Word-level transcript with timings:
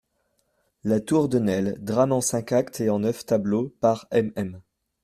=La 0.83 0.99
Tour 0.99 1.29
de 1.29 1.37
Nesle.= 1.37 1.75
Drame 1.79 2.11
en 2.11 2.21
cinq 2.21 2.53
actes 2.53 2.81
et 2.81 2.89
en 2.89 2.97
neuf 3.01 3.23
tableaux, 3.23 3.71
par 3.81 4.07
MM. 4.11 4.59